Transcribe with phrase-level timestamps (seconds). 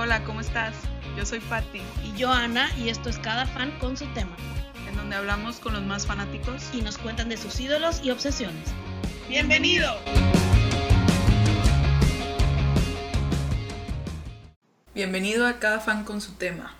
[0.00, 0.74] Hola, hola, ¿cómo estás?
[1.16, 4.36] Yo soy Patti, Y yo, Ana, y esto es Cada Fan con su tema.
[4.88, 6.62] en donde hablamos con los más fanáticos.
[6.72, 8.68] Y nos cuentan de sus ídolos y obsesiones.
[9.28, 9.92] ¡Bienvenido!
[14.94, 16.74] Bienvenido a cada fan con su tema,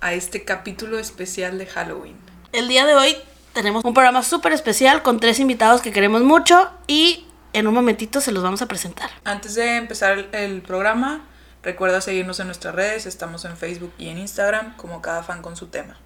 [0.00, 2.16] a este capítulo especial de Halloween.
[2.52, 3.16] El día de hoy
[3.52, 8.20] tenemos un programa súper especial con tres invitados que queremos mucho y en un momentito
[8.22, 9.10] se los vamos a presentar.
[9.24, 11.26] Antes de empezar el- el programa,
[11.62, 15.56] recuerda seguirnos en nuestras redes, estamos en Facebook y en Instagram como cada fan con
[15.56, 15.96] su tema.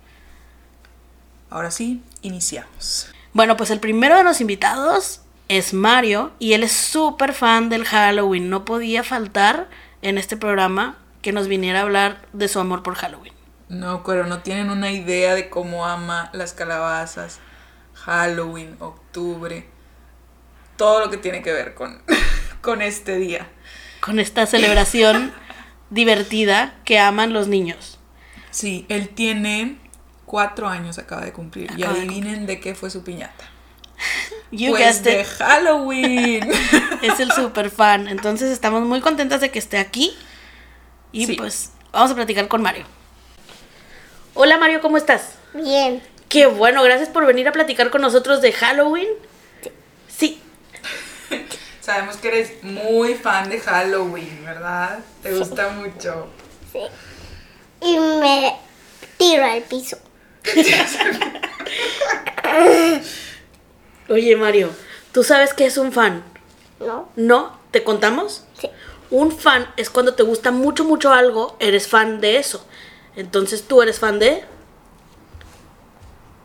[1.51, 3.09] Ahora sí, iniciamos.
[3.33, 7.85] Bueno, pues el primero de los invitados es Mario y él es súper fan del
[7.85, 8.51] Halloween.
[8.51, 9.69] No podía faltar
[10.03, 13.33] en este programa que nos viniera a hablar de su amor por Halloween.
[13.69, 17.41] No, pero no tienen una idea de cómo ama las calabazas,
[17.95, 19.67] Halloween, octubre,
[20.77, 22.03] todo lo que tiene que ver con,
[22.61, 23.48] con este día.
[24.01, 25.33] Con esta celebración
[25.95, 27.98] divertida que aman los niños.
[28.50, 29.78] Sí, él tiene
[30.27, 31.70] cuatro años, acaba de cumplir.
[31.77, 33.45] y Acaba de adivinen de qué fue su piñata.
[34.50, 35.27] You pues guessed de it.
[35.39, 36.50] Halloween.
[37.03, 38.09] Es el super fan.
[38.09, 40.17] Entonces estamos muy contentas de que esté aquí.
[41.12, 41.34] Y Sí.
[41.37, 42.84] pues vamos a platicar con Mario.
[44.34, 45.33] Hola Mario, ¿cómo estás?
[45.55, 46.03] Bien.
[46.28, 49.09] Qué bueno, gracias por venir a platicar con nosotros de Halloween.
[50.09, 50.41] Sí.
[51.85, 55.01] Sabemos que eres muy fan de Halloween, ¿verdad?
[55.23, 56.29] Te gusta mucho.
[56.73, 56.79] Sí.
[57.83, 58.59] Y me
[59.19, 59.99] tiro al piso.
[64.09, 64.71] Oye Mario,
[65.12, 66.25] ¿tú sabes qué es un fan?
[66.81, 67.11] ¿No?
[67.17, 67.59] ¿No?
[67.71, 68.45] ¿Te contamos?
[68.59, 68.71] Sí.
[69.11, 72.67] Un fan es cuando te gusta mucho, mucho algo, eres fan de eso.
[73.15, 74.43] Entonces tú eres fan de...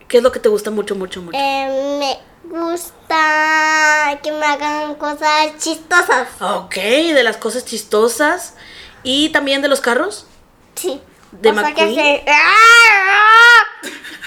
[0.09, 1.37] ¿Qué es lo que te gusta mucho, mucho, mucho?
[1.37, 6.27] Eh, me gusta que me hagan cosas chistosas.
[6.41, 8.55] Ok, de las cosas chistosas.
[9.03, 10.25] ¿Y también de los carros?
[10.73, 10.99] Sí.
[11.31, 13.63] ¿De o sea que ¡Ah!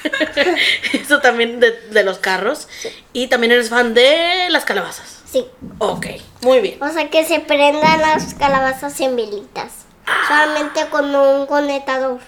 [0.92, 2.68] Eso también de, de los carros.
[3.12, 5.22] Y también eres fan de las calabazas.
[5.30, 5.44] Sí.
[5.78, 6.06] Ok,
[6.42, 6.80] muy bien.
[6.80, 9.72] O sea que se prendan las calabazas en velitas.
[10.28, 12.20] Solamente con un conectador.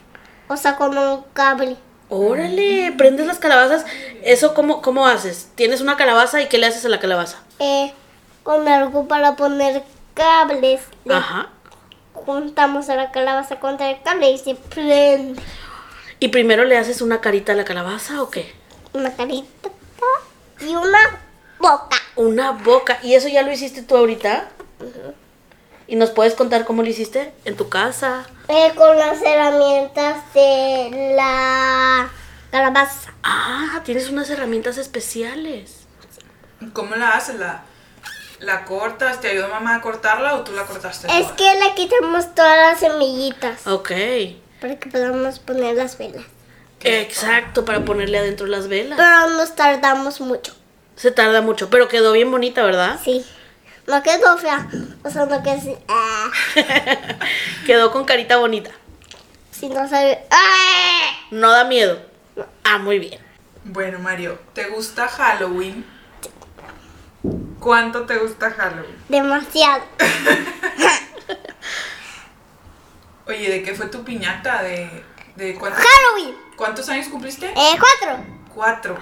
[0.48, 1.76] O sea, con un cable.
[2.16, 3.84] Órale, prendes las calabazas.
[4.22, 5.48] ¿Eso cómo, cómo haces?
[5.56, 7.38] ¿Tienes una calabaza y qué le haces a la calabaza?
[7.58, 7.92] Eh,
[8.44, 9.82] con algo para poner
[10.14, 10.80] cables.
[11.04, 11.48] Le Ajá.
[12.12, 15.42] juntamos a la calabaza contra el cable y se prende.
[16.20, 18.54] ¿Y primero le haces una carita a la calabaza o qué?
[18.92, 19.68] una carita
[20.60, 21.20] y una
[21.58, 21.96] boca.
[22.14, 23.00] Una boca.
[23.02, 24.48] ¿Y eso ya lo hiciste tú ahorita?
[25.88, 27.32] ¿Y nos puedes contar cómo lo hiciste?
[27.44, 28.24] ¿En tu casa?
[28.48, 31.63] Eh, con las herramientas de la
[32.58, 33.12] calabaza.
[33.24, 35.72] Ah, tienes unas herramientas especiales.
[36.72, 37.34] ¿Cómo la haces?
[37.40, 37.62] ¿La,
[38.38, 39.20] la cortas?
[39.20, 41.08] ¿Te ayudó mamá a cortarla o tú la cortaste?
[41.18, 43.90] Es que le quitamos todas las semillitas Ok.
[44.60, 46.22] para que podamos poner las velas.
[46.82, 48.96] Exacto, para ponerle adentro las velas.
[48.98, 50.54] Pero nos tardamos mucho.
[50.94, 53.00] Se tarda mucho, pero quedó bien bonita, ¿verdad?
[53.02, 53.26] Sí.
[53.88, 54.68] No quedó fea.
[55.02, 55.74] O sea, no quedó así.
[55.88, 56.30] Ah,
[57.66, 58.70] Quedó con carita bonita.
[59.50, 60.20] si no sabe.
[60.30, 61.26] ¡Ah!
[61.32, 62.13] No da miedo.
[62.64, 63.20] Ah, muy bien.
[63.64, 65.84] Bueno, Mario, ¿te gusta Halloween?
[67.60, 68.96] ¿Cuánto te gusta Halloween?
[69.08, 69.82] Demasiado.
[73.26, 74.62] Oye, ¿de qué fue tu piñata?
[74.62, 75.02] ¿De,
[75.36, 76.34] de cuántos, Halloween.
[76.56, 77.46] cuántos años cumpliste?
[77.46, 78.24] Eh, cuatro.
[78.54, 78.98] Cuatro.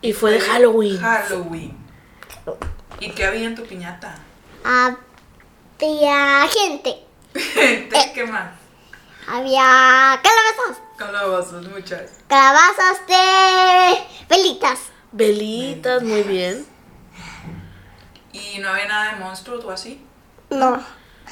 [0.00, 0.98] Y fue de Halloween.
[1.00, 1.76] Halloween.
[2.98, 4.16] ¿Y qué había en tu piñata?
[4.64, 6.96] Había gente.
[7.34, 8.50] ¿De qué más?
[9.28, 10.82] Había calabazas.
[10.96, 12.10] Calabazas, muchas.
[12.28, 13.98] Calabazas de
[14.28, 14.78] velitas.
[15.12, 16.66] Velitas, muy bien.
[18.32, 20.04] ¿Y no había nada de monstruos o así?
[20.50, 20.80] No.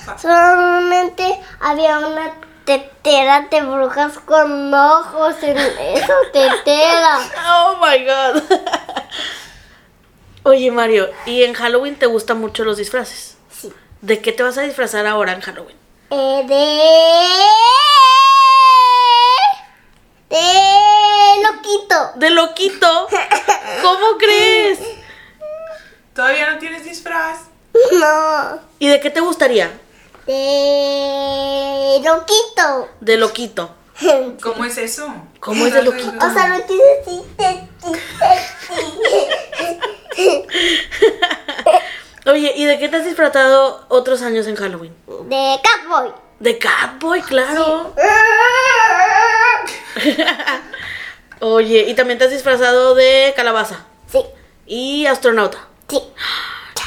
[0.06, 2.34] Pa- Solamente había una
[2.64, 7.18] tetera de brujas con ojos en esa tetera.
[7.46, 8.42] Oh my god.
[10.42, 13.36] Oye, Mario, ¿y en Halloween te gustan mucho los disfraces?
[13.50, 13.72] Sí.
[14.02, 15.76] ¿De qué te vas a disfrazar ahora en Halloween?
[16.16, 16.64] Eh, de.
[20.30, 22.12] De loquito.
[22.14, 23.08] ¡De loquito!
[23.82, 24.78] ¿Cómo crees?
[26.14, 27.40] ¿Todavía no tienes disfraz?
[27.98, 28.60] No.
[28.78, 29.72] ¿Y de qué te gustaría?
[30.26, 32.90] De loquito.
[33.00, 33.74] De loquito.
[34.42, 35.12] ¿Cómo es eso?
[35.40, 36.24] ¿Cómo es de loquito?
[36.24, 37.24] O sea, lo tiene así,
[42.26, 44.94] Oye, ¿y de qué te has disfrazado otros años en Halloween?
[45.28, 46.12] De Catboy.
[46.40, 47.94] De Catboy, claro.
[51.40, 53.84] Oye, ¿y también te has disfrazado de calabaza?
[54.10, 54.24] Sí,
[54.66, 55.58] Y astronauta.
[55.88, 56.00] sí.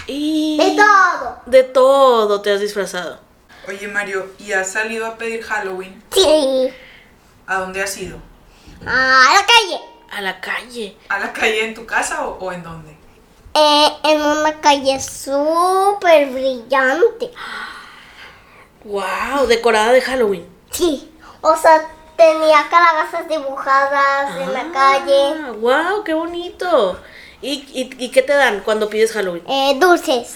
[0.10, 0.58] Y...
[0.58, 1.42] De todo.
[1.48, 3.20] De todo te has disfrazado.
[3.68, 6.02] Oye, Mario, ¿y has salido a pedir Halloween?
[6.14, 6.70] Sí.
[7.46, 8.18] ¿A dónde has ido?
[8.86, 9.82] A la calle.
[10.10, 10.96] A la calle.
[11.10, 12.97] ¿A la calle en tu casa o, o en dónde?
[13.60, 17.32] Eh, en una calle súper brillante.
[18.84, 20.48] Wow, decorada de Halloween.
[20.70, 21.12] Sí.
[21.42, 25.52] O sea, tenía calabazas dibujadas en la calle.
[25.60, 27.00] wow, qué bonito.
[27.42, 29.44] ¿Y, y, y qué te dan cuando pides Halloween?
[29.48, 30.36] Eh, dulces.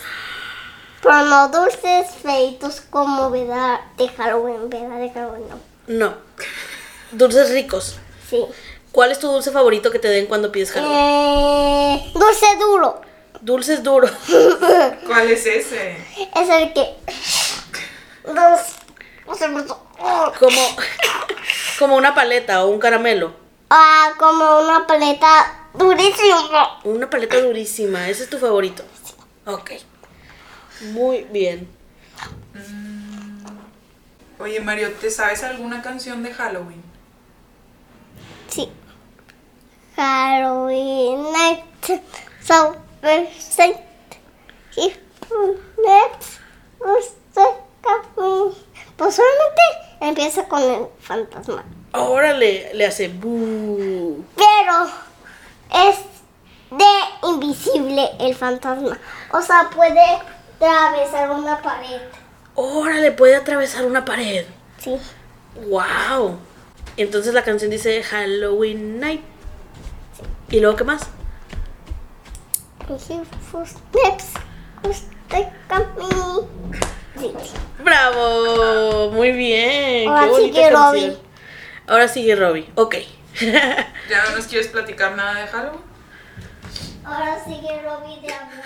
[1.02, 4.70] Pero no dulces feitos como vida de Halloween.
[4.70, 5.60] Vida de Halloween, no.
[5.88, 6.14] No.
[7.12, 7.98] Dulces ricos.
[8.30, 8.46] Sí.
[8.92, 10.98] ¿Cuál es tu dulce favorito que te den cuando pides Halloween?
[10.98, 13.02] Eh, dulce duro.
[13.42, 14.12] Dulces duros.
[15.08, 15.98] ¿Cuál es ese?
[16.36, 16.96] Es el que.
[18.26, 18.60] Dos.
[20.40, 20.62] Como,
[21.80, 23.34] como una paleta o un caramelo.
[23.70, 26.80] Ah, como una paleta durísima.
[26.84, 28.10] Una paleta durísima.
[28.10, 28.84] Ese es tu favorito.
[29.46, 29.72] Ok.
[30.94, 31.70] Muy bien.
[34.40, 36.84] Oye, Mario, ¿te sabes alguna canción de Halloween?
[38.50, 38.70] Sí.
[39.96, 41.64] Halloween night.
[42.44, 43.80] So perfect.
[44.77, 44.98] If
[45.83, 46.39] let's
[48.98, 49.62] Pues solamente
[50.00, 51.63] empieza con el fantasma.
[51.94, 54.24] Órale, le hace bu.
[54.36, 55.98] Pero es
[56.71, 58.98] de invisible el fantasma.
[59.33, 60.01] O sea, puede
[60.56, 62.01] atravesar una pared.
[62.56, 64.45] Órale, puede atravesar una pared.
[64.77, 64.98] Sí.
[65.68, 66.38] Wow.
[66.98, 69.21] Entonces la canción dice Halloween Night.
[70.50, 71.07] ¿Y luego qué más?
[73.00, 74.34] Footsteps.
[77.84, 79.12] ¡Bravo!
[79.12, 80.10] Muy bien.
[80.10, 80.84] Ahora qué sigue canción.
[80.84, 81.18] Robbie.
[81.88, 82.70] Ahora sigue Robbie.
[82.76, 82.96] Ok.
[83.40, 85.82] ¿Ya no nos quieres platicar nada de Halloween?
[87.06, 88.64] Ahora sigue Robbie de hablar.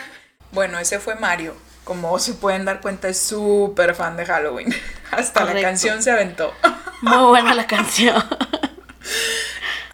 [0.52, 1.56] Bueno, ese fue Mario.
[1.84, 4.74] Como se pueden dar cuenta, es súper fan de Halloween.
[5.12, 6.52] Hasta la canción se aventó.
[7.02, 8.24] Muy buena la canción.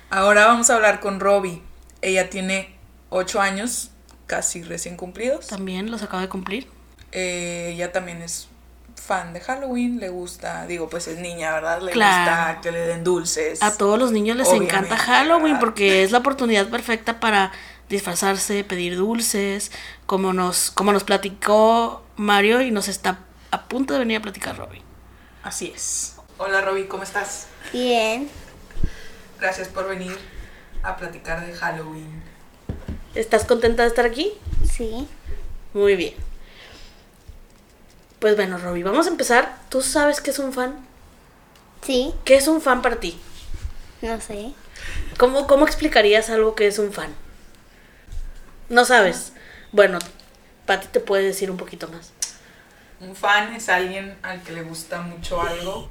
[0.09, 1.61] Ahora vamos a hablar con Robbie.
[2.01, 2.77] Ella tiene
[3.09, 3.91] 8 años,
[4.31, 5.47] casi recién cumplidos.
[5.47, 6.65] También los acabo de cumplir.
[7.11, 8.47] Eh, ella también es
[8.95, 11.81] fan de Halloween, le gusta, digo, pues es niña, ¿verdad?
[11.81, 12.31] Le Claro.
[12.31, 13.61] gusta que le den dulces.
[13.61, 15.59] A todos los niños les Obviamente, encanta Halloween ¿verdad?
[15.59, 17.51] porque es la oportunidad perfecta para
[17.89, 19.69] disfrazarse, pedir dulces,
[20.05, 23.19] como nos, como nos platicó Mario y nos está
[23.51, 24.81] a punto de venir a platicar Robbie.
[25.43, 26.15] Así es.
[26.37, 27.47] Hola Robbie, ¿cómo estás?
[27.73, 28.29] Bien.
[29.41, 30.17] Gracias por venir
[30.83, 32.23] a platicar de Halloween.
[33.13, 34.31] ¿Estás contenta de estar aquí?
[34.69, 35.05] Sí.
[35.73, 36.13] Muy bien.
[38.19, 39.57] Pues bueno, Robbie, vamos a empezar.
[39.67, 40.85] ¿Tú sabes qué es un fan?
[41.81, 42.13] Sí.
[42.23, 43.19] ¿Qué es un fan para ti?
[44.01, 44.53] No sé.
[45.17, 47.13] ¿Cómo, cómo explicarías algo que es un fan?
[48.69, 49.33] No sabes.
[49.73, 49.99] Bueno,
[50.65, 52.11] Pati te puede decir un poquito más.
[53.01, 55.89] Un fan es alguien al que le gusta mucho algo.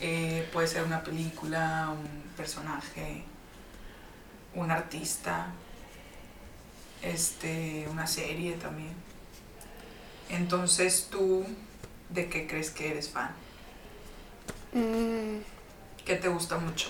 [0.00, 3.24] Eh, puede ser una película, un personaje,
[4.54, 5.46] un artista,
[7.02, 8.94] este, una serie también.
[10.28, 11.44] Entonces tú,
[12.10, 13.30] ¿de qué crees que eres fan?
[14.72, 15.38] Mm,
[16.04, 16.88] ¿Qué te gusta mucho?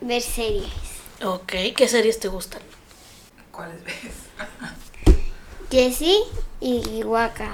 [0.00, 0.72] ver series.
[1.24, 2.62] Ok, ¿qué series te gustan?
[3.50, 3.94] ¿Cuáles ves?
[5.70, 6.18] Jessie
[6.60, 7.50] y Waka.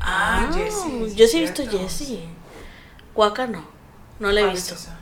[0.00, 1.10] Ah, Jessie.
[1.10, 2.24] sí Yo es sí he visto Jessie.
[3.14, 3.64] Waka no.
[4.18, 4.74] No la he ¿Cuál es visto.
[4.74, 4.98] esa?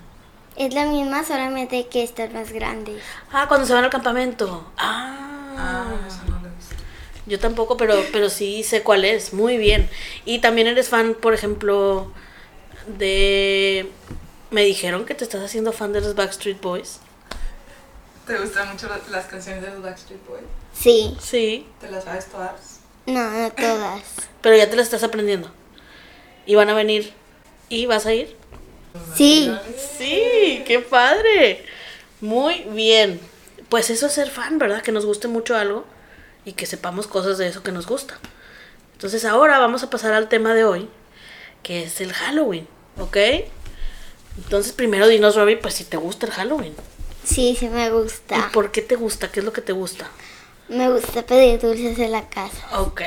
[0.57, 3.03] Es la misma, solamente que estas más grandes.
[3.33, 4.71] Ah, cuando se van al campamento.
[4.77, 5.55] Ah.
[5.57, 6.75] Ah, esa no la he visto.
[7.27, 9.33] Yo tampoco, pero, pero sí sé cuál es.
[9.33, 9.89] Muy bien.
[10.25, 12.13] Y también eres fan, por ejemplo,
[12.99, 13.91] de...
[14.51, 16.99] Me dijeron que te estás haciendo fan de los Backstreet Boys.
[18.27, 20.43] ¿Te gustan mucho la- las canciones de los Backstreet Boys?
[20.75, 21.17] Sí.
[21.21, 21.67] Sí.
[21.81, 22.81] ¿Te las sabes todas?
[23.07, 24.03] No, no todas.
[24.43, 25.51] Pero ya te las estás aprendiendo.
[26.47, 27.13] Y van a venir.
[27.69, 28.37] ¿Y vas a ir?
[29.17, 29.51] Sí.
[29.99, 31.65] Sí, qué padre.
[32.21, 33.21] Muy bien.
[33.69, 34.83] Pues eso es ser fan, ¿verdad?
[34.83, 35.85] Que nos guste mucho algo
[36.45, 38.19] y que sepamos cosas de eso que nos gusta.
[38.95, 40.89] Entonces ahora vamos a pasar al tema de hoy,
[41.63, 42.67] que es el Halloween,
[42.99, 43.17] ¿ok?
[44.37, 46.75] Entonces primero dinos, Robbie, pues si te gusta el Halloween.
[47.25, 48.51] Sí, sí me ¿Y gusta.
[48.53, 49.31] por qué te gusta?
[49.31, 50.09] ¿Qué es lo que te gusta?
[50.69, 52.79] Me gusta pedir dulces en la casa.
[52.81, 53.03] Ok.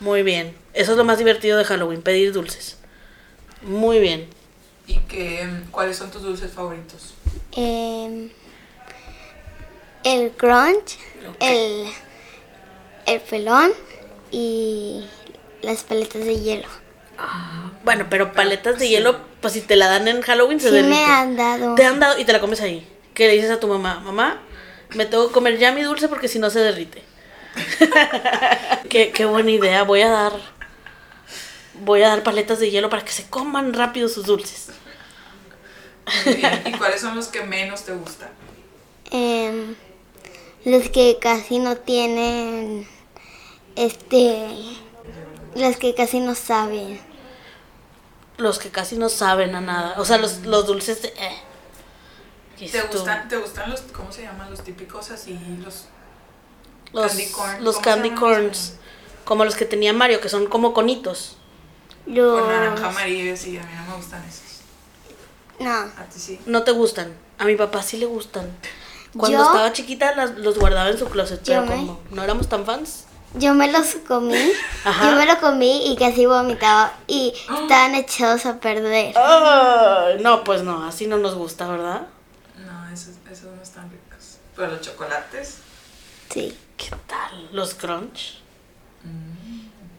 [0.00, 0.54] Muy bien.
[0.74, 2.76] Eso es lo más divertido de Halloween, pedir dulces.
[3.62, 4.28] Muy bien.
[4.86, 7.14] ¿Y qué, cuáles son tus dulces favoritos?
[7.52, 8.30] Em,
[10.04, 10.98] el crunch,
[11.40, 11.86] el,
[13.06, 13.72] el pelón
[14.30, 15.04] y
[15.62, 16.68] las paletas de hielo.
[17.84, 20.94] Bueno, pero paletas de hielo, pues si te la dan en Halloween se Sí derrite.
[20.94, 21.74] me han dado.
[21.76, 22.86] Te han dado y te la comes ahí.
[23.14, 24.00] ¿Qué le dices a tu mamá?
[24.00, 24.40] Mamá,
[24.94, 27.02] me tengo que comer ya mi dulce porque si no se derrite.
[28.90, 29.84] qué, qué buena idea.
[29.84, 30.32] Voy a dar
[31.74, 34.72] voy a dar paletas de hielo para que se coman rápido sus dulces.
[36.06, 36.62] Muy bien.
[36.64, 38.30] ¿Y cuáles son los que menos te gustan?
[39.10, 39.76] Em,
[40.64, 42.88] los que casi no tienen,
[43.76, 44.48] este,
[45.54, 47.00] los que casi no saben.
[48.36, 49.94] Los que casi no saben a nada.
[50.00, 51.08] O sea, los, los dulces de...
[51.08, 51.42] eh.
[52.56, 55.86] ¿Qué ¿Te gustan, ¿Te gustan los, cómo se llaman, los típicos así, los
[56.92, 57.64] Los candy corn?
[57.64, 58.74] los ¿Cómo se candy corns.
[59.24, 61.36] Como los que tenía Mario, que son como conitos.
[62.06, 64.60] Los, Con naranja amarillo y así, a mí no me gustan esos.
[65.60, 66.40] no, A ti sí.
[66.46, 67.14] No te gustan.
[67.38, 68.48] A mi papá sí le gustan.
[69.16, 72.22] Cuando Yo- estaba chiquita las- los guardaba en su closet, pero Yo me- como no
[72.24, 73.04] éramos tan fans.
[73.34, 74.34] yo me los comí,
[74.84, 75.10] Ajá.
[75.10, 77.32] yo me los comí y casi vomitaba y
[77.62, 79.16] estaban echados a perder.
[79.16, 82.06] Ay, no, pues no, así no nos gusta, ¿verdad?
[82.58, 84.36] No, esos, esos no están ricos.
[84.56, 85.58] Pero los chocolates.
[86.30, 86.56] Sí.
[86.76, 87.48] ¿Qué tal?
[87.52, 88.40] Los crunch.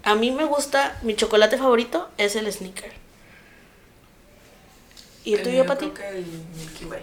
[0.05, 2.93] A mí me gusta, mi chocolate favorito es el sneaker.
[5.23, 5.89] ¿Y el, tuyo, mío Pati?
[5.89, 7.01] creo que el Milky Way.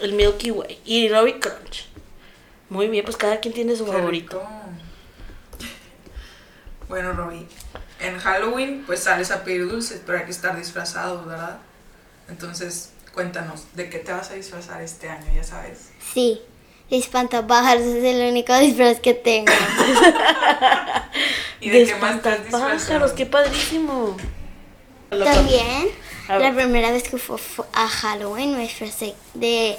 [0.00, 0.80] El Milky Way.
[0.86, 1.86] Y Robbie Crunch.
[2.70, 4.38] Muy bien, pues cada quien tiene su Qué favorito.
[4.40, 4.50] rico.
[6.88, 7.46] Bueno, Robbie,
[8.00, 11.58] en Halloween pues sales a pedir dulces, pero hay que estar disfrazados, ¿verdad?
[12.28, 15.26] Entonces, cuéntanos, ¿de qué te vas a disfrazar este año?
[15.34, 15.90] Ya sabes.
[16.14, 16.40] Sí,
[16.88, 19.52] de espantapájaros es el único disfraz que tengo.
[21.60, 23.14] ¿Y de, De qué más estás disfrazado?
[23.14, 24.16] qué padrísimo.
[25.10, 25.88] También,
[26.28, 29.78] la primera vez que fue, fue a Halloween me disfrazé de,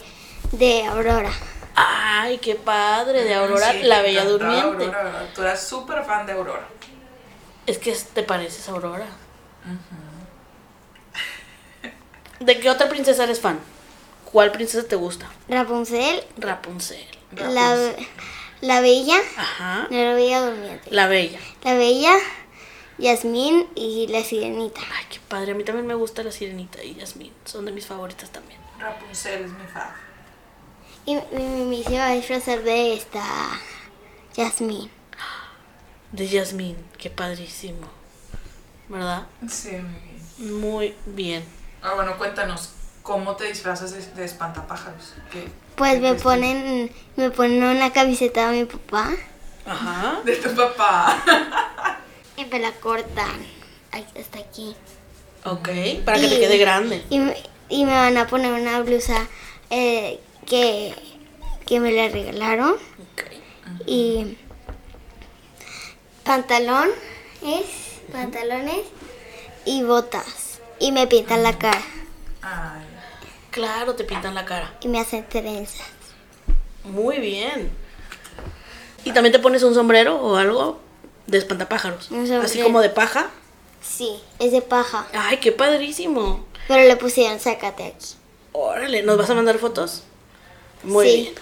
[0.54, 1.32] de Aurora.
[1.76, 4.86] Ay, qué padre, de Aurora, Sí, la Bella Durmiente.
[4.86, 5.30] Aurora.
[5.36, 6.68] Tú eras súper fan de Aurora.
[7.68, 9.06] Es que te pareces a Aurora.
[12.40, 13.60] ¿De qué otra princesa eres fan?
[14.32, 15.28] ¿Cuál princesa te gusta?
[15.48, 17.06] Rapunzel, Rapunzel.
[17.32, 17.76] la,
[18.62, 19.88] la Bella, Ajá.
[19.90, 20.92] no la Bella Durmiente.
[20.92, 21.40] La Bella.
[21.64, 22.14] La Bella,
[22.98, 24.82] Yasmín y la Sirenita.
[24.96, 25.52] Ay, qué padre.
[25.52, 27.34] A mí también me gusta la Sirenita y Yasmín.
[27.46, 28.60] Son de mis favoritas también.
[28.80, 29.90] Rapunzel es mi fan.
[31.06, 33.24] Y, me hice a disfrazar de esta
[34.36, 34.90] Yasmín.
[36.12, 36.78] De Yasmín.
[36.98, 37.88] Qué padrísimo.
[38.90, 39.28] ¿Verdad?
[39.50, 40.00] Sí, muy
[40.38, 40.60] bien.
[40.60, 41.44] Muy bien.
[41.82, 42.72] Ah, bueno, cuéntanos,
[43.08, 45.14] ¿cómo te disfrazas de, de espantapájaros?
[45.32, 45.48] ¿Qué-
[45.78, 49.12] Pues qué me ponen, me ponen una camiseta de mi papá
[49.66, 50.20] Ajá.
[50.26, 51.24] De tu papá.
[52.38, 53.38] y me la cortan
[53.92, 54.76] hasta aquí.
[55.46, 55.70] Ok.
[56.06, 57.04] Para que te quede grande.
[57.10, 57.36] Y, me-
[57.70, 59.28] y me van a poner una blusa
[59.70, 60.94] eh, que,
[61.66, 63.24] que me la regalaron Ok.
[63.86, 64.38] y
[66.24, 66.90] pantalón
[67.44, 67.66] es
[68.12, 68.82] pantalones
[69.66, 71.82] y botas y me pintan la cara
[72.42, 72.86] Ay,
[73.58, 74.72] Claro, te pintan la cara.
[74.82, 75.88] y me hacen trenzas.
[76.84, 77.72] Muy bien.
[79.04, 80.80] ¿Y también te pones un sombrero o algo
[81.26, 82.12] de espantapájaros?
[82.12, 82.32] Un.
[82.34, 83.32] Así como de paja.
[83.82, 86.46] Sí, es de paja, Ay, qué padrísimo.
[86.68, 88.14] pero le pusieron sácate aquí.
[88.52, 90.04] Órale, ¿nos vas a mandar fotos?
[90.84, 91.16] Muy Sí.
[91.22, 91.36] bien.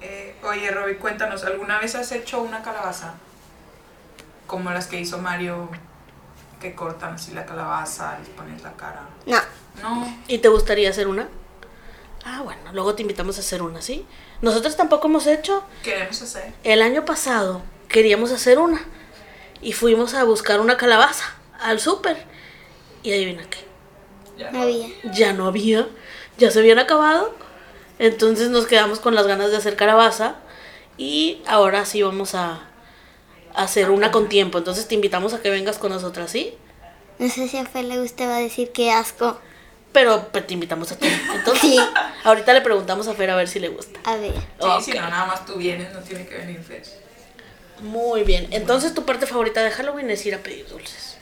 [0.00, 3.14] Eh, oye, Robbie, cuéntanos, ¿alguna vez has hecho una calabaza?
[4.46, 5.70] Como las que hizo Mario,
[6.60, 9.08] que cortan así la calabaza, les pones la cara.
[9.26, 9.38] No,
[9.82, 11.28] No, ¿Y te gustaría hacer una?
[12.24, 14.04] Ah, bueno, luego te invitamos a hacer una, ¿sí?
[14.42, 15.64] Nosotros tampoco hemos hecho.
[15.82, 16.52] queremos hacer.
[16.64, 18.80] El año pasado queríamos hacer una.
[19.60, 21.24] Y fuimos a buscar una calabaza
[21.60, 22.24] al súper.
[23.02, 23.66] Y adivina qué.
[24.36, 24.50] Ya.
[24.52, 24.88] no había.
[25.12, 25.88] ya no había,
[26.36, 27.34] ya se habían acabado.
[27.98, 30.36] Entonces nos quedamos con las ganas de hacer calabaza
[30.96, 32.67] y ahora sí vamos a, a
[33.58, 34.58] hacer una con tiempo.
[34.58, 36.54] Entonces te invitamos a que vengas con nosotras, ¿sí?
[37.18, 39.38] No sé si a Fer le gusta va a decir que asco.
[39.92, 41.08] Pero pues, te invitamos a ti.
[41.34, 41.78] Entonces, Sí.
[42.24, 43.98] ahorita le preguntamos a Fer a ver si le gusta.
[44.04, 44.96] A ver, Sí, si Ok.
[44.98, 46.82] no, nada más tú vienes, no tiene que venir Fer.
[47.80, 48.48] Muy bien.
[48.50, 51.16] Entonces tu parte favorita de Halloween es ir a pedir dulces.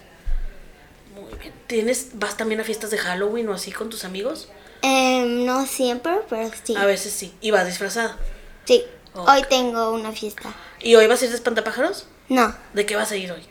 [1.14, 1.54] Muy bien.
[1.66, 4.48] ¿Tienes, vas también a fiestas de Halloween o así con tus amigos?
[4.82, 6.76] Em, no siempre, pero sí.
[6.76, 7.32] A veces sí.
[7.40, 8.18] Y vas disfrazada.
[8.64, 10.52] Sí, hoy tengo una fiesta.
[10.80, 12.06] ¿Y hoy vas a ir de espantapájaros?
[12.28, 13.42] No, ¿De qué vas a ir hoy?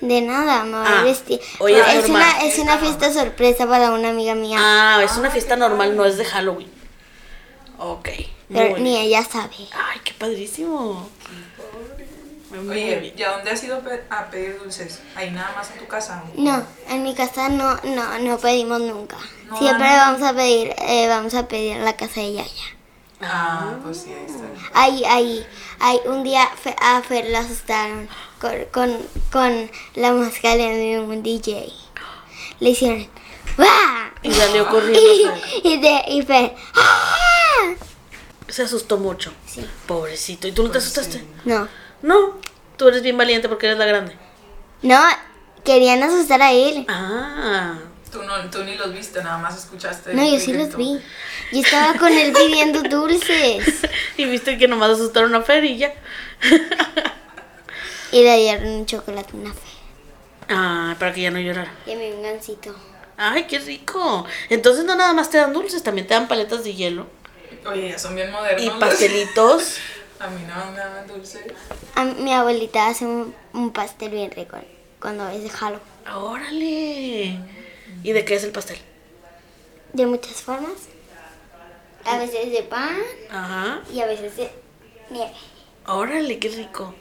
[0.00, 1.40] de nada, me voy Ah, a vestir.
[1.58, 4.58] hoy es una, es una fiesta sorpresa para una amiga mía.
[4.60, 6.70] Ah, es una fiesta normal, no es de Halloween.
[7.78, 8.08] Ok.
[8.52, 9.02] pero ni bien.
[9.02, 9.54] ella sabe.
[9.72, 11.08] Ay, qué padrísimo.
[12.50, 13.14] Muy Oye, bien.
[13.16, 15.00] ¿y a dónde has ido a pe- a pedir dulces?
[15.14, 16.22] ¿Ahí nada más en tu casa?
[16.34, 19.18] No, en mi casa no, no, no pedimos nunca.
[19.48, 19.96] No, Siempre no.
[19.96, 22.76] vamos a pedir, eh, vamos a pedir en la casa de Yaya.
[23.20, 24.44] Ah, pues sí, ahí está.
[24.74, 25.46] Ahí, ahí,
[25.80, 28.08] ahí, un día Fe- a Fer la asustaron
[28.40, 28.96] con, con,
[29.32, 31.72] con la máscara de un DJ.
[32.60, 33.08] Le hicieron
[33.56, 34.12] ¡Wah!
[34.22, 35.00] Y salió corriendo.
[35.64, 37.74] Y, y, de, y Fer ¡Ah!
[38.48, 39.32] Se asustó mucho.
[39.46, 39.66] Sí.
[39.86, 40.46] Pobrecito.
[40.48, 41.24] ¿Y tú no te asustaste?
[41.44, 41.68] No,
[42.02, 42.38] No.
[42.76, 44.16] Tú eres bien valiente porque eres la grande.
[44.82, 45.00] no,
[45.64, 46.86] querían asustar a él.
[46.88, 47.74] Ah.
[48.10, 50.14] Tú, no, tú ni los viste, nada más escuchaste.
[50.14, 50.98] No, yo el sí los vi.
[51.52, 53.86] Yo estaba con él pidiendo dulces.
[54.16, 55.92] Y viste que nomás asustaron a Fer y ya.
[58.10, 59.68] Y le dieron un chocolate a una fe.
[60.48, 61.70] Ah, para que ya no llorara.
[61.86, 62.74] Y a mi un.
[63.18, 64.24] Ay, qué rico.
[64.48, 67.06] Entonces no nada más te dan dulces, también te dan paletas de hielo.
[67.66, 68.64] Oye, ya son bien modernos.
[68.64, 69.76] Y pastelitos.
[70.20, 71.44] A mí no me daban dulce.
[71.94, 74.56] A mi abuelita hace un, un pastel bien rico
[75.00, 75.80] cuando es de Halloween.
[76.12, 77.57] Órale.
[78.02, 78.78] ¿Y de qué es el pastel?
[79.92, 80.72] De muchas formas.
[82.04, 82.96] A veces de pan
[83.30, 83.80] Ajá.
[83.92, 84.50] y a veces de
[85.10, 85.32] nieve.
[85.86, 86.94] Órale, qué rico.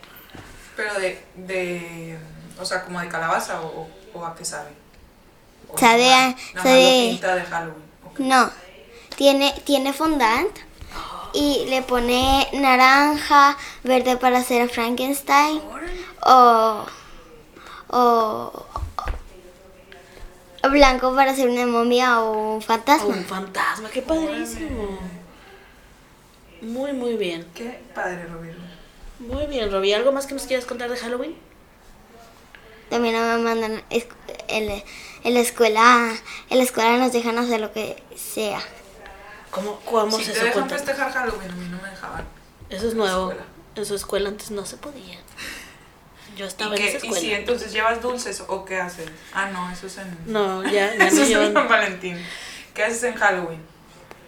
[0.76, 2.18] Pero de, de.
[2.60, 4.70] O sea, como de calabaza o, o a qué sabe.
[5.70, 7.84] O Sabe a- sabe- pinta de Halloween.
[8.20, 8.50] No,
[9.16, 10.56] tiene, tiene fondant
[11.34, 16.06] y le pone naranja, verde para hacer Frankenstein Órale.
[16.26, 16.86] o,
[17.90, 18.66] o, o
[20.70, 23.08] blanco para hacer una momia o un fantasma.
[23.08, 25.00] Un fantasma, qué padrísimo.
[26.62, 27.48] Muy, muy bien.
[27.54, 28.62] Qué padre, Roberto.
[29.20, 29.96] Muy bien, Robbie.
[29.96, 31.36] ¿Algo más que nos quieras contar de Halloween?
[32.90, 34.08] También me mandan es-
[34.48, 34.84] en, la-
[35.24, 36.16] en la escuela,
[36.50, 38.60] en la escuela nos dejan hacer lo que sea.
[39.52, 42.26] ¿Cómo, cómo Si se te dejan festejar Halloween, a mí no me dejaban.
[42.70, 43.34] Eso es nuevo.
[43.76, 45.20] En su escuela antes no se podía.
[46.38, 49.08] Yo ¿Y, estaba en esa ¿Y si entonces llevas dulces o qué haces?
[49.34, 50.18] Ah, no, eso es en.
[50.26, 51.68] No, ya, ya eso no es en San.
[51.68, 52.18] Valentín.
[52.74, 53.60] ¿Qué haces en Halloween?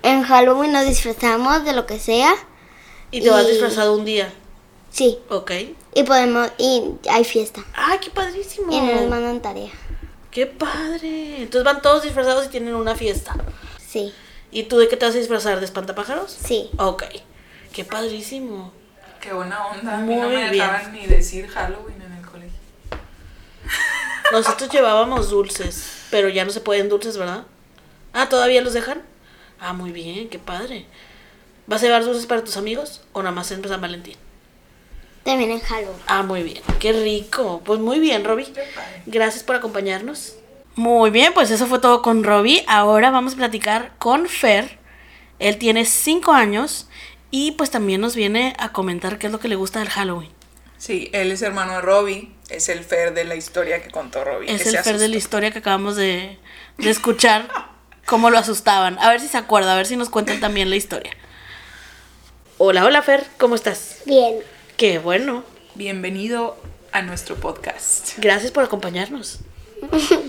[0.02, 2.34] En Halloween nos disfrazamos de lo que sea.
[3.12, 4.32] Y te vas Y- disfrazado un día.
[4.92, 5.52] Sí, Ok.
[5.94, 7.64] y podemos, y hay fiesta.
[7.76, 8.72] ¡Ay, qué padrísimo!
[8.72, 9.72] Y nos mandan tarea.
[10.32, 11.38] ¡Qué padre!
[11.44, 13.36] Entonces van todos disfrazados y tienen una fiesta.
[13.88, 14.14] Sí,
[14.52, 15.60] ¿Y tú de qué te vas a disfrazar?
[15.60, 16.32] ¿De espantapájaros?
[16.44, 16.72] sí.
[16.80, 17.04] Ok.
[17.72, 18.74] ¡Qué padrísimo!
[19.22, 19.98] Qué buena onda.
[19.98, 20.52] A mí no Muy me bien.
[20.54, 21.99] dejaban ni decir Halloween.
[24.32, 27.46] Nosotros llevábamos dulces, pero ya no se pueden dulces, ¿verdad?
[28.14, 29.02] Ah, ¿todavía los dejan?
[29.60, 30.86] Ah, muy bien, qué padre.
[31.68, 34.16] ¿Vas a llevar dulces para tus amigos o nada más en San Valentín?
[35.24, 36.00] También en Halloween.
[36.08, 37.62] Ah, muy bien, qué rico.
[37.66, 38.46] Pues muy bien, Robbie.
[38.46, 39.04] Qué padre.
[39.06, 40.36] Gracias por acompañarnos.
[40.76, 42.64] Muy bien, pues eso fue todo con Robbie.
[42.68, 44.80] Ahora vamos a platicar con Fer.
[45.40, 46.88] Él tiene 5 años
[47.32, 50.32] y pues también nos viene a comentar qué es lo que le gusta del Halloween.
[50.80, 52.32] Sí, él es hermano de Robbie.
[52.50, 54.50] Es el Fer de la historia que contó Robbie.
[54.52, 56.40] Es que el Fer de la historia que acabamos de,
[56.78, 57.48] de escuchar,
[58.06, 58.98] cómo lo asustaban.
[59.00, 61.12] A ver si se acuerda, a ver si nos cuentan también la historia.
[62.58, 63.98] Hola, hola Fer, ¿cómo estás?
[64.06, 64.38] Bien.
[64.78, 65.44] Qué bueno.
[65.76, 66.58] Bienvenido
[66.94, 68.18] a nuestro podcast.
[68.18, 69.40] Gracias por acompañarnos.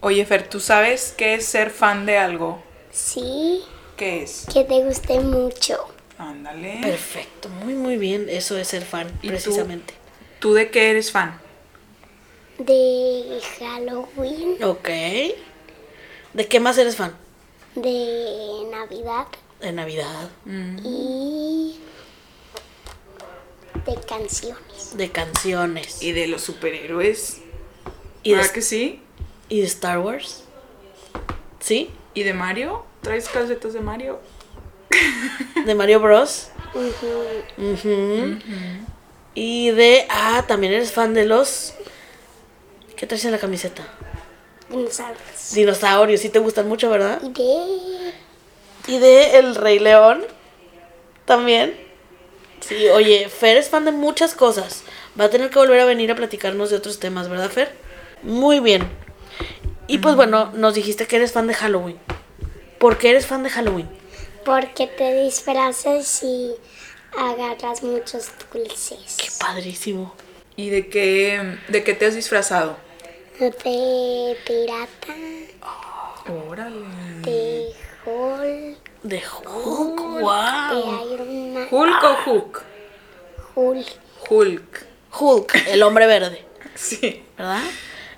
[0.00, 2.62] Oye, Fer, ¿tú sabes qué es ser fan de algo?
[2.92, 3.62] Sí,
[3.96, 4.44] ¿Qué es?
[4.52, 5.86] que te guste mucho.
[6.20, 6.80] Ándale.
[6.82, 8.26] Perfecto, muy muy bien.
[8.28, 9.94] Eso es ser fan, precisamente.
[10.38, 11.40] ¿Tú de qué eres fan?
[12.58, 14.88] De Halloween, Ok.
[16.34, 17.16] ¿De qué más eres fan?
[17.74, 19.26] de Navidad
[19.60, 21.78] De Navidad, y
[23.86, 24.96] de canciones.
[24.96, 27.40] de canciones ¿Y de los superhéroes?
[28.24, 29.00] y de, ¿Verdad que sí?
[29.48, 30.44] y de Star Wars.
[31.60, 31.90] ¿Sí?
[32.14, 32.84] ¿Y de Mario?
[33.02, 34.20] ¿Traes calcetas de Mario?
[35.64, 36.48] De Mario Bros.
[36.74, 37.72] Ujú.
[37.72, 38.38] Ujú.
[39.34, 40.06] Y de.
[40.08, 41.74] Ah, también eres fan de los.
[42.96, 43.82] ¿Qué traes en la camiseta?
[44.68, 45.52] Dinosaurios.
[45.52, 47.20] Dinosaurios, sí te gustan mucho, ¿verdad?
[47.22, 48.14] Y de...
[48.86, 50.24] Y de El Rey León.
[51.24, 51.76] También.
[52.60, 54.84] Sí, oye, Fer es fan de muchas cosas.
[55.18, 57.74] Va a tener que volver a venir a platicarnos de otros temas, ¿verdad, Fer?
[58.22, 58.86] Muy bien.
[59.86, 61.98] Y pues bueno, nos dijiste que eres fan de Halloween.
[62.78, 63.88] ¿Por qué eres fan de Halloween?
[64.44, 66.54] Porque te disfrazas y
[67.16, 69.16] agarras muchos dulces.
[69.20, 70.14] Qué padrísimo.
[70.56, 72.76] ¿Y de qué, de qué te has disfrazado?
[73.38, 75.14] De pirata,
[76.46, 76.76] Órale.
[77.22, 77.72] de
[78.04, 79.22] Hulk, De
[79.54, 80.74] Hulk, wow.
[80.74, 82.62] de Iron Man, ¿Hulk o Hook?
[83.54, 83.86] Hulk,
[84.28, 84.86] Hulk.
[85.18, 87.22] Hulk, el hombre verde, Sí.
[87.38, 87.62] ¿verdad?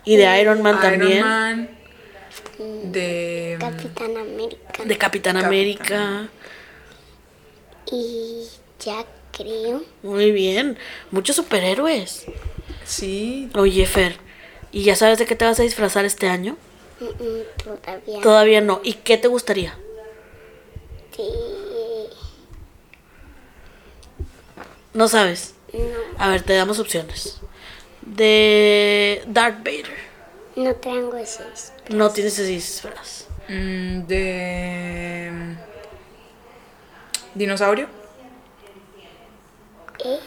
[0.04, 1.18] Y de Iron Man también.
[1.18, 1.78] Iron Man.
[2.84, 3.56] De.
[3.60, 4.84] Capitán América.
[4.84, 5.44] De Capitán Capitán.
[5.44, 6.28] América.
[7.90, 8.44] Y
[8.80, 9.04] ya
[9.36, 9.82] creo.
[10.02, 10.78] Muy bien.
[11.10, 12.24] Muchos superhéroes.
[12.84, 13.50] Sí.
[13.54, 14.16] Oye, Fer,
[14.70, 16.56] ¿y ya sabes de qué te vas a disfrazar este año?
[17.00, 18.20] Mm, mm, Todavía.
[18.22, 18.80] Todavía no.
[18.84, 19.78] ¿Y qué te gustaría?
[21.16, 22.08] de-
[24.94, 25.54] No sabes.
[25.72, 25.80] No,
[26.18, 27.40] A ver, te damos opciones.
[28.02, 30.12] De Darth Vader.
[30.56, 31.72] No tengo esos.
[31.88, 33.26] No tienes ese disfraz.
[33.48, 35.56] Mm, de.
[37.34, 37.88] ¿Dinosaurio?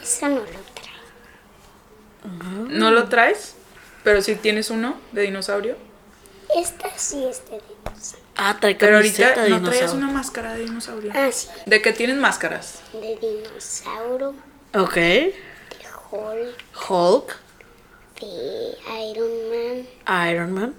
[0.01, 0.95] Eso no lo traigo.
[2.69, 3.55] ¿No lo traes?
[4.03, 5.75] Pero si tienes uno de dinosaurio.
[6.55, 8.25] Esta sí es de dinosaurio.
[8.37, 9.95] Ah, trae Pero ahorita de no traías dinosaurio.
[10.05, 11.11] una máscara de dinosaurio.
[11.15, 11.47] Ah, sí.
[11.65, 12.79] ¿De qué tienes máscaras?
[12.93, 14.35] De dinosaurio,
[14.75, 14.93] Ok.
[14.95, 15.33] de
[16.11, 17.35] Hulk, Hulk,
[18.21, 18.77] de
[19.09, 19.29] Iron
[20.05, 20.73] Man, Iron Man,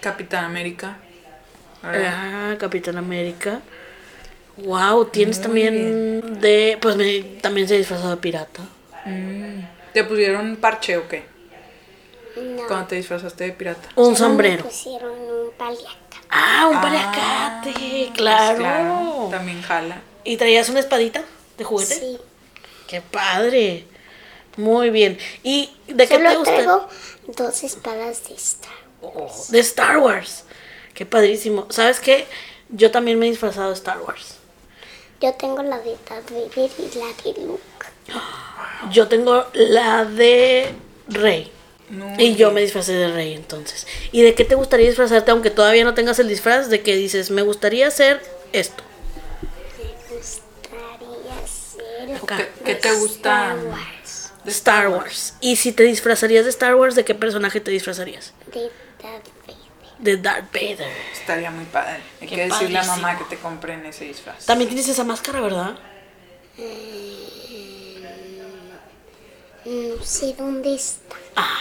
[0.00, 0.98] Capitán América.
[1.82, 3.60] ah, Capitán América.
[4.56, 6.78] Wow, tienes Muy también de.
[6.80, 8.62] Pues me, también se disfrazó de pirata.
[9.04, 9.60] Mm.
[9.92, 11.24] ¿Te pusieron parche o qué?
[12.36, 12.66] no.
[12.66, 13.88] Cuando te disfrazaste de pirata.
[13.96, 14.64] Un solo sombrero.
[14.64, 15.90] Me pusieron un paliaca.
[16.30, 17.72] Ah, un Ah, paliacate,
[18.08, 18.58] pues claro.
[18.58, 20.00] claro, También jala.
[20.24, 21.22] ¿Y traías una espadita
[21.58, 21.94] de juguete?
[21.94, 22.18] Sí.
[22.88, 23.84] Qué padre.
[24.56, 25.18] Muy bien.
[25.42, 26.54] ¿Y de qué Solo te gusta?
[26.54, 26.88] traigo
[27.26, 28.72] dos espadas de Star.
[29.02, 30.44] Oh, de Star Wars.
[30.94, 31.66] Qué padrísimo.
[31.70, 32.26] ¿Sabes qué?
[32.68, 34.36] Yo también me he disfrazado de Star Wars.
[35.20, 37.62] Yo tengo la de Darth Vader y la de Luke.
[38.90, 40.72] Yo tengo la de
[41.08, 41.50] Rey.
[41.90, 43.86] No, Y yo me disfracé de Rey entonces.
[44.12, 46.68] ¿Y de qué te gustaría disfrazarte aunque todavía no tengas el disfraz?
[46.70, 48.82] De que dices, me gustaría hacer esto.
[49.78, 52.20] Me gustaría ser.
[52.26, 53.54] ¿Qué, qué te gusta?
[53.54, 53.93] Star Wars.
[54.44, 55.34] De Star Wars.
[55.40, 58.32] Y si te disfrazarías de Star Wars, ¿de qué personaje te disfrazarías?
[58.52, 58.70] De
[59.02, 59.64] Darth Vader.
[59.98, 60.92] De Darth Vader.
[61.12, 62.00] Estaría muy padre.
[62.20, 64.46] Hay Qué que decirle a mamá que te compren ese disfraz.
[64.46, 65.78] También tienes esa máscara, ¿verdad?
[69.64, 71.16] No sé dónde está.
[71.36, 71.58] Ah,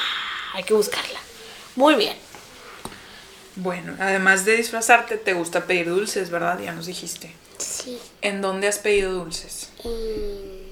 [0.54, 1.20] hay que buscarla.
[1.76, 2.18] Muy bien.
[3.56, 6.60] Bueno, además de disfrazarte, te gusta pedir dulces, ¿verdad?
[6.60, 7.34] Ya nos dijiste.
[7.60, 8.00] Sí.
[8.22, 9.70] ¿En dónde has pedido dulces?
[9.84, 10.63] En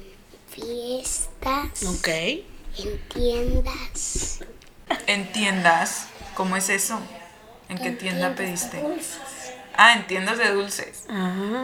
[0.61, 1.83] fiestas.
[1.83, 2.07] Ok.
[2.07, 4.39] En tiendas.
[5.07, 6.07] En tiendas.
[6.35, 6.99] ¿Cómo es eso?
[7.69, 8.81] ¿En qué tienda tiendas de pediste?
[8.81, 9.53] dulces.
[9.75, 11.05] Ah, en tiendas de dulces.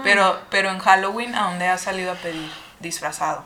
[0.03, 3.45] Pero, pero en Halloween, ¿a dónde has salido a pedir disfrazado?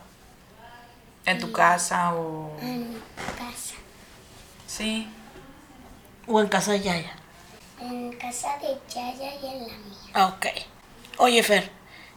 [1.26, 2.56] ¿En tu casa o...?
[2.62, 3.00] En
[3.38, 3.76] casa.
[4.68, 5.08] Sí.
[6.28, 7.14] o en casa de Yaya.
[7.80, 10.12] En casa de Yaya y en la mía.
[10.14, 10.46] Ah, Ok.
[11.18, 11.70] Oye, Fer,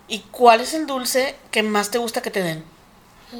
[0.08, 2.64] ¿y cuál es el dulce que más te gusta que te den?
[3.32, 3.38] El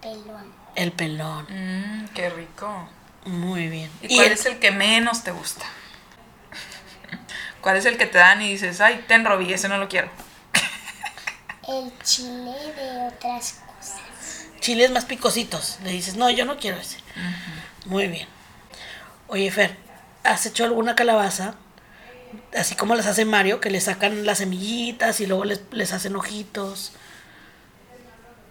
[0.00, 0.52] pelón.
[0.74, 1.46] El pelón.
[1.48, 2.88] Mmm, qué rico.
[3.24, 3.90] Muy bien.
[4.02, 5.64] ¿Y cuál el- es el que menos te gusta?
[7.60, 10.08] ¿Cuál es el que te dan y dices, ay, ten Robbie, ese no lo quiero?
[11.68, 14.46] El chile de otras cosas.
[14.60, 15.78] chiles más picositos?
[15.84, 16.98] Le dices, no, yo no quiero ese.
[17.84, 18.26] Muy bien.
[19.26, 19.76] Oye, Fer,
[20.24, 21.56] ¿has hecho alguna calabaza?
[22.56, 26.16] Así como las hace Mario, que le sacan las semillitas y luego les, les hacen
[26.16, 26.92] ojitos.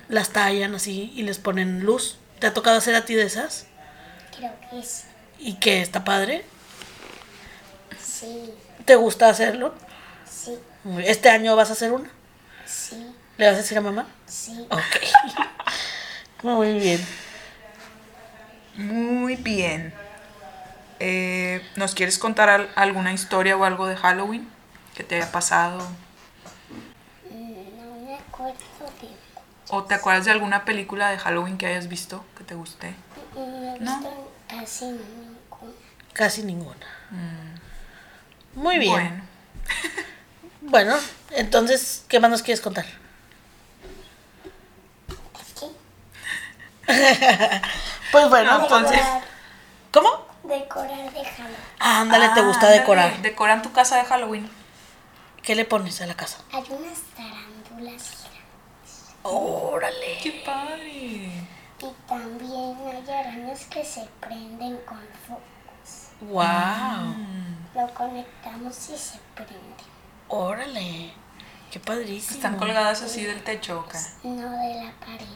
[0.09, 2.17] Las tallan así y les ponen luz.
[2.39, 3.65] ¿Te ha tocado hacer a ti de esas?
[4.35, 5.03] Creo que sí.
[5.39, 5.81] ¿Y qué?
[5.81, 6.45] ¿Está padre?
[8.01, 8.51] Sí.
[8.85, 9.73] ¿Te gusta hacerlo?
[10.29, 10.57] Sí.
[11.03, 12.09] ¿Este año vas a hacer una?
[12.65, 13.13] Sí.
[13.37, 14.07] ¿Le vas a decir a mamá?
[14.25, 14.65] Sí.
[14.69, 14.81] Ok.
[16.43, 17.05] Muy bien.
[18.75, 19.93] Muy bien.
[20.99, 24.47] Eh, ¿Nos quieres contar al- alguna historia o algo de Halloween
[24.95, 25.79] que te haya pasado?
[27.29, 28.55] No me acuerdo
[29.01, 29.16] de.
[29.69, 32.95] ¿O te acuerdas de alguna película de Halloween que hayas visto que te guste?
[33.35, 33.97] No he No.
[33.99, 35.37] visto casi ninguna.
[36.13, 36.85] Casi ninguna.
[38.55, 38.91] Muy bien.
[38.91, 39.23] Bueno,
[40.61, 40.97] Bueno,
[41.31, 42.85] entonces, ¿qué más nos quieres contar?
[48.11, 48.97] Pues bueno, No, entonces.
[48.97, 49.21] Decorar,
[49.91, 50.27] ¿Cómo?
[50.43, 51.55] decorar de Halloween.
[51.79, 53.21] Ándale, te Ah, gusta ándale, decorar.
[53.21, 54.49] Decoran tu casa de Halloween.
[55.43, 56.37] ¿Qué le pones a la casa?
[56.51, 58.16] Hay unas tarántulas.
[59.29, 60.17] Órale.
[60.23, 60.87] ¡Qué padre!
[61.79, 66.09] Y también hay arañas que se prenden con focos.
[66.21, 67.15] Wow.
[67.75, 69.83] Lo conectamos y se prende.
[70.29, 71.11] Órale.
[71.71, 72.35] Qué padrísimo.
[72.37, 73.97] ¿Están colgadas así del techo o qué?
[74.27, 75.27] No de la pared.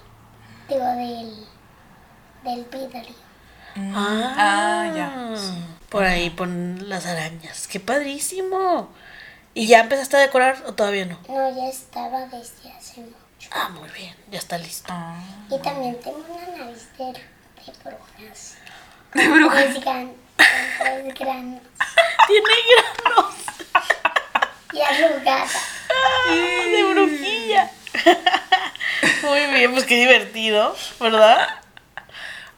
[0.69, 1.45] Digo, del,
[2.43, 3.15] del vidrio.
[3.75, 5.35] Ah, Ah, ya.
[5.89, 7.67] Por ahí pon las arañas.
[7.67, 8.89] Qué padrísimo.
[9.53, 11.19] ¿Y ya empezaste a decorar o todavía no?
[11.27, 13.15] No, ya estaba desde hace mucho.
[13.51, 14.15] Ah, muy bien.
[14.29, 14.91] Ya está listo.
[14.93, 15.15] Ah.
[15.49, 18.55] Y también tengo una nariz de, de brujas.
[19.13, 19.63] De bruja.
[19.65, 21.61] Es gran, tres granos
[22.27, 22.53] Tiene
[23.03, 23.35] granos
[24.73, 25.47] y arrugada.
[26.71, 27.69] de brujilla.
[29.23, 31.45] Muy bien, pues qué divertido, ¿verdad?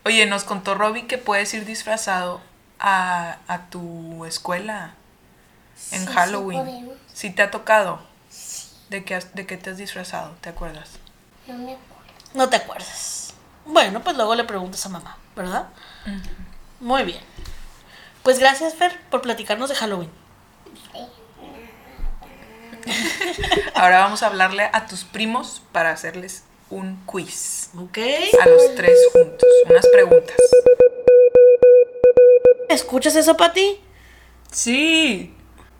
[0.05, 2.39] Oye, nos contó Robbie que puedes ir disfrazado
[2.79, 4.91] a, a tu escuela
[5.91, 6.59] en Sí, sí Halloween.
[6.65, 6.93] podemos.
[7.13, 7.99] ¿Sí te ha tocado?
[8.93, 10.35] ¿De qué, has- ¿De qué te has disfrazado?
[10.41, 10.87] ¿Te acuerdas?
[11.47, 12.11] No me acuerdo.
[12.35, 13.33] No te acuerdas.
[13.65, 15.69] Bueno, pues luego le preguntas a mamá, ¿verdad?
[16.79, 17.17] Muy bien.
[18.21, 20.11] Pues gracias, Fer, por platicarnos de Halloween.
[23.73, 27.97] Ahora vamos a hablarle a tus primos para hacerles un quiz Ok.
[28.41, 29.49] a los tres juntos.
[29.71, 30.37] Unas preguntas.
[32.69, 33.79] ¿Escuchas eso, Pati?
[34.51, 35.35] Sí,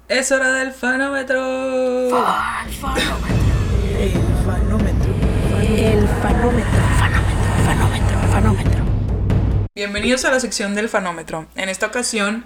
[0.10, 1.39] es hora del fanómetro.
[1.39, 3.54] El fanómetro.
[4.00, 4.12] El
[4.46, 5.13] fanómetro.
[5.62, 6.82] El fanómetro.
[6.98, 8.84] Fanómetro, fanómetro, fanómetro.
[9.74, 11.48] Bienvenidos a la sección del fanómetro.
[11.56, 12.46] En esta ocasión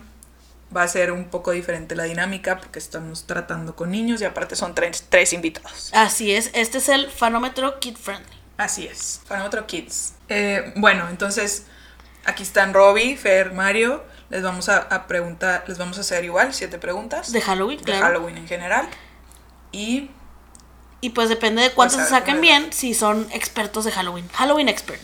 [0.75, 4.55] va a ser un poco diferente la dinámica porque estamos tratando con niños y aparte
[4.55, 5.91] son tres, tres invitados.
[5.93, 8.37] Así es, este es el fanómetro kid friendly.
[8.57, 10.13] Así es, fanómetro kids.
[10.29, 11.65] Eh, bueno, entonces
[12.25, 14.03] aquí están Robbie, Fer, Mario.
[14.29, 17.83] Les vamos a, a preguntar, les vamos a hacer igual siete preguntas De Halloween, de
[17.85, 18.05] claro.
[18.05, 18.87] Halloween en general.
[19.71, 20.09] Y
[21.01, 24.27] Y pues depende de cuántos Pues, se a- saquen bien, si son expertos de Halloween.
[24.33, 25.03] Halloween experts,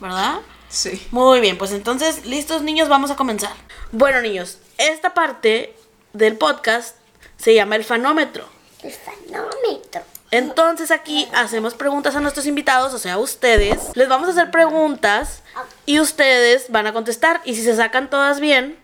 [0.00, 0.40] ¿verdad?
[0.68, 3.52] sí, Muy bien, pues entonces, listos niños, vamos a comenzar.
[3.92, 5.74] Bueno niños, esta parte
[6.12, 6.96] del podcast
[7.36, 8.48] se llama el fanómetro.
[8.82, 10.02] El fanómetro.
[10.30, 13.78] Entonces aquí hacemos preguntas a nuestros invitados, o sea, a ustedes.
[13.94, 15.42] Les vamos a hacer preguntas
[15.86, 17.40] y ustedes van a contestar.
[17.44, 18.78] Y si se sacan todas bien,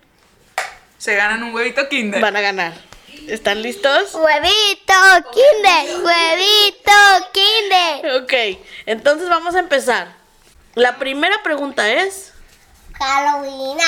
[0.99, 2.21] se ganan un huevito Kinder.
[2.21, 2.73] van a ganar.
[3.29, 4.15] ¿Están listos?
[4.15, 4.95] Huevito
[5.33, 6.03] Kinder.
[6.03, 6.93] Huevito
[7.33, 8.23] Kinder.
[8.23, 8.33] Ok,
[8.87, 10.17] entonces vamos a empezar.
[10.75, 12.33] La primera pregunta es...
[12.99, 13.79] Halloween,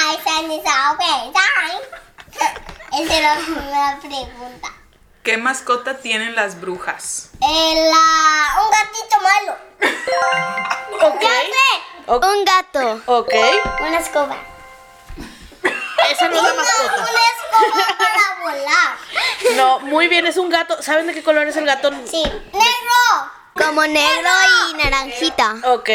[3.01, 4.69] Esa era la primera pregunta.
[5.27, 7.31] ¿Qué mascota tienen las brujas?
[7.43, 9.57] El, ah, un gatito malo.
[11.03, 11.25] Ok.
[12.07, 12.25] Ok.
[12.27, 13.03] Un gato.
[13.07, 13.35] Ok.
[13.81, 14.37] Una escoba.
[16.13, 17.09] Esa no es la mascota.
[17.43, 18.97] escoba para volar.
[19.57, 20.81] No, muy bien, es un gato.
[20.81, 21.91] ¿Saben de qué color es el gato?
[22.09, 22.23] Sí.
[22.23, 23.33] Negro.
[23.57, 24.31] Como negro
[24.71, 25.57] y naranjita.
[25.65, 25.91] Ok.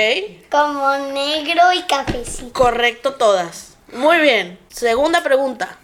[0.52, 2.52] Como negro y cafecito.
[2.52, 3.76] Correcto todas.
[3.94, 4.60] Muy bien.
[4.70, 5.78] Segunda pregunta.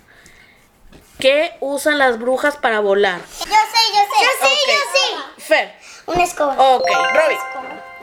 [1.19, 3.19] ¿Qué usan las brujas para volar?
[3.39, 4.23] Yo sé, yo sé.
[4.23, 4.51] Yo Ok.
[4.67, 5.47] yo Fer.
[5.47, 6.01] sé.
[6.05, 6.53] Una escoba.
[6.75, 6.87] Ok.
[7.13, 7.39] Robbie.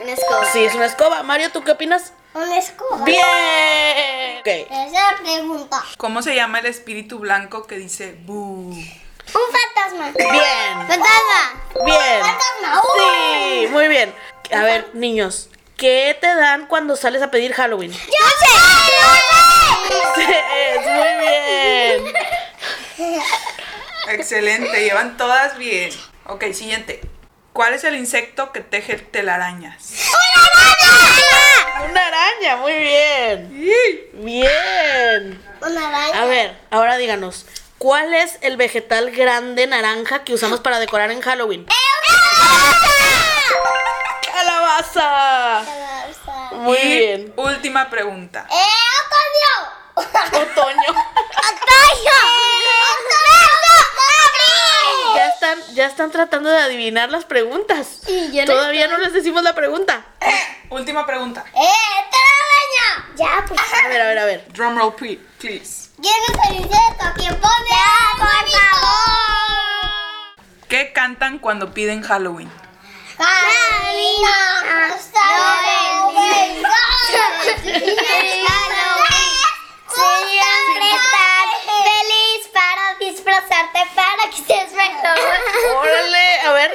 [0.01, 0.45] Una escoba.
[0.51, 1.23] Sí, es una escoba.
[1.23, 2.11] Mario, ¿tú qué opinas?
[2.33, 3.05] Una escoba.
[3.05, 4.39] Bien.
[4.39, 4.47] Ok.
[4.47, 5.81] Esa es la pregunta.
[5.97, 8.33] ¿Cómo se llama el espíritu blanco que dice bu?
[8.73, 8.85] Un
[9.25, 10.11] fantasma.
[10.11, 10.87] Bien.
[10.87, 11.63] Fantasma.
[11.85, 12.21] Bien.
[12.21, 12.81] Fantasma.
[12.97, 14.13] Sí, muy bien.
[14.53, 17.91] A ver, niños, ¿qué te dan cuando sales a pedir Halloween?
[17.91, 17.97] Yo
[18.39, 18.47] sé.
[20.15, 20.79] Sé.
[20.85, 22.13] Muy bien.
[24.07, 25.91] Excelente, llevan todas bien.
[26.25, 27.01] Ok, siguiente.
[27.53, 29.93] ¿Cuál es el insecto que teje telarañas?
[31.89, 33.49] Una araña, muy bien.
[34.13, 35.43] Bien.
[35.61, 36.21] Una araña.
[36.21, 37.45] A ver, ahora díganos,
[37.77, 41.65] ¿cuál es el vegetal grande naranja que usamos para decorar en Halloween?
[44.31, 45.63] ¡Calabaza!
[46.51, 47.33] Muy y bien.
[47.37, 48.47] última pregunta.
[48.49, 48.65] ¡Eh,
[49.95, 50.41] otoño!
[50.41, 50.41] Otoño.
[50.41, 50.93] ¡Otoño!
[55.45, 57.99] Ya están, ya están tratando de adivinar las preguntas.
[58.03, 60.03] Sí, yo no Todavía no les decimos la pregunta.
[60.71, 61.45] Última pregunta.
[61.53, 61.69] ¡Eh,
[62.09, 63.13] telaraña!
[63.15, 63.59] Ya, pues.
[63.61, 64.47] A ver, a ver, a ver.
[64.53, 65.89] Drumroll, ple- please.
[66.01, 67.05] ¿Quién es el insecto?
[67.15, 67.69] ¿Quién pone?
[67.69, 70.35] ¡Ya, por favor!
[70.67, 72.49] ¿Qué cantan cuando piden Halloween?
[73.19, 74.25] Halloween,
[83.11, 85.17] disfrazarte para que estés mejor.
[85.81, 86.71] Órale, a ver.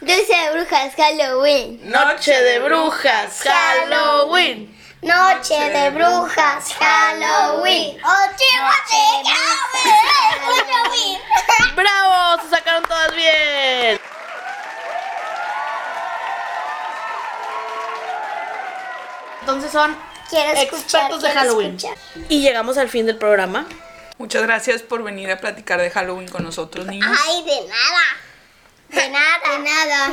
[0.00, 1.80] Dulce de brujas, Halloween.
[1.90, 4.76] Noche de brujas, Halloween.
[5.02, 7.98] Noche de brujas, Halloween.
[8.00, 9.26] Halloween.
[11.74, 12.42] ¡Bravo!
[12.42, 14.00] Se sacaron todas bien.
[19.40, 19.96] Entonces son
[20.28, 21.76] Quiero escuchar, expertos de quiero Halloween.
[21.76, 21.96] escuchar.
[22.28, 23.66] Y llegamos al fin del programa.
[24.18, 27.16] Muchas gracias por venir a platicar de Halloween con nosotros, niños.
[27.26, 28.02] Ay, de nada.
[28.88, 29.50] De nada.
[29.50, 30.10] De nada.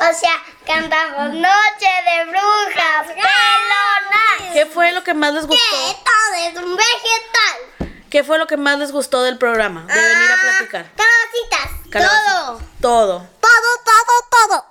[0.00, 4.52] O sea, cantamos Noche de Brujas, pelonas.
[4.52, 5.76] ¿Qué fue lo que más les Que gustó?
[6.04, 7.98] todo es un vegetal.
[8.10, 9.82] ¿Qué fue lo que más les gustó del programa?
[9.86, 10.90] De venir a platicar.
[10.94, 11.90] Calabacitas.
[11.90, 12.34] Calabacitas.
[12.34, 12.60] Todo.
[12.80, 13.28] Todo.
[13.40, 14.64] Todo, todo, todo.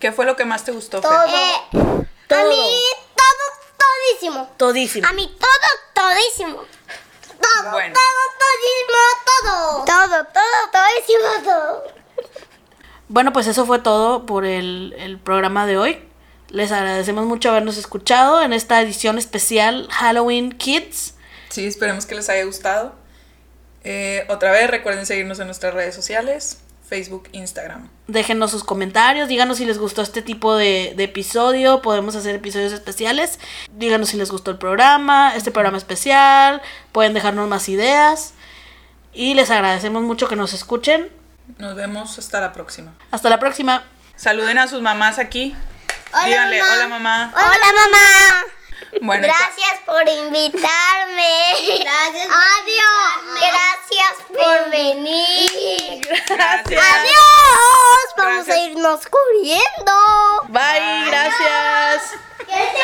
[0.00, 1.10] ¿Qué fue lo que más te gustó, Fer?
[1.10, 1.26] Todo.
[1.26, 2.40] Eh, Todo.
[2.40, 2.82] A mí,
[3.14, 4.54] todo, todísimo.
[4.56, 5.06] Todísimo.
[5.08, 6.64] A mí, todo, todísimo.
[7.42, 7.94] Todo, Bueno.
[7.94, 8.98] todo, todísimo,
[9.42, 9.84] todo.
[9.84, 11.84] Todo, todo, todísimo, todo.
[13.08, 16.08] Bueno, pues eso fue todo por el, el programa de hoy.
[16.48, 21.14] Les agradecemos mucho habernos escuchado en esta edición especial Halloween Kids.
[21.50, 22.94] Sí, esperemos que les haya gustado.
[23.84, 26.58] Eh, otra vez, recuerden seguirnos en nuestras redes sociales,
[26.92, 27.88] Facebook, Instagram.
[28.06, 32.70] Déjenos sus comentarios, díganos si les gustó este tipo de, de episodio, podemos hacer episodios
[32.70, 33.38] especiales.
[33.70, 36.60] Díganos si les gustó el programa, este programa especial,
[36.92, 38.34] pueden dejarnos más ideas.
[39.14, 41.08] Y les agradecemos mucho que nos escuchen.
[41.56, 42.92] Nos vemos hasta la próxima.
[43.10, 43.84] Hasta la próxima.
[44.14, 45.56] Saluden a sus mamás aquí.
[46.12, 46.74] Hola, Díganle, mamá.
[46.74, 47.32] hola mamá.
[47.34, 48.61] Hola, mamá.
[49.00, 51.54] Gracias por invitarme.
[51.80, 52.28] Gracias.
[52.30, 53.14] Adiós.
[53.40, 56.06] Gracias por venir.
[56.28, 56.82] Gracias.
[56.82, 58.14] Adiós.
[58.16, 59.92] Vamos a irnos corriendo.
[60.48, 62.12] Bye, gracias.
[62.38, 62.82] Que se